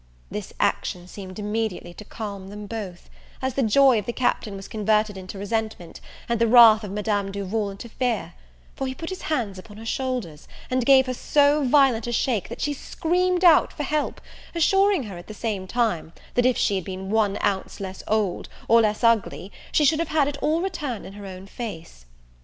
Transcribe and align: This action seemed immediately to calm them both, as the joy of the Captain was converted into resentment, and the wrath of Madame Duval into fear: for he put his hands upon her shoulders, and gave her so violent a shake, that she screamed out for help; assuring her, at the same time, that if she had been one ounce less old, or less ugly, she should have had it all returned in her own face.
This 0.31 0.51
action 0.59 1.07
seemed 1.07 1.37
immediately 1.37 1.93
to 1.93 2.03
calm 2.03 2.47
them 2.47 2.65
both, 2.65 3.07
as 3.39 3.53
the 3.53 3.61
joy 3.61 3.99
of 3.99 4.07
the 4.07 4.13
Captain 4.13 4.55
was 4.55 4.67
converted 4.67 5.15
into 5.15 5.37
resentment, 5.37 6.01
and 6.27 6.41
the 6.41 6.47
wrath 6.47 6.83
of 6.83 6.89
Madame 6.89 7.31
Duval 7.31 7.69
into 7.69 7.87
fear: 7.87 8.33
for 8.75 8.87
he 8.87 8.95
put 8.95 9.09
his 9.11 9.21
hands 9.21 9.59
upon 9.59 9.77
her 9.77 9.85
shoulders, 9.85 10.47
and 10.71 10.87
gave 10.87 11.05
her 11.05 11.13
so 11.13 11.63
violent 11.63 12.07
a 12.07 12.11
shake, 12.11 12.49
that 12.49 12.61
she 12.61 12.73
screamed 12.73 13.43
out 13.43 13.71
for 13.71 13.83
help; 13.83 14.19
assuring 14.55 15.03
her, 15.03 15.19
at 15.19 15.27
the 15.27 15.35
same 15.35 15.67
time, 15.67 16.13
that 16.33 16.47
if 16.47 16.57
she 16.57 16.77
had 16.77 16.83
been 16.83 17.11
one 17.11 17.37
ounce 17.43 17.79
less 17.79 18.01
old, 18.07 18.49
or 18.67 18.81
less 18.81 19.03
ugly, 19.03 19.51
she 19.71 19.85
should 19.85 19.99
have 19.99 20.07
had 20.07 20.27
it 20.27 20.37
all 20.37 20.61
returned 20.63 21.05
in 21.05 21.13
her 21.13 21.27
own 21.27 21.45
face. 21.45 22.07